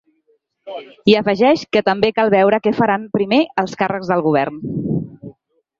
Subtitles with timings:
[1.13, 4.61] I afegeix que també cal veure què faran primer els càrrecs del govern.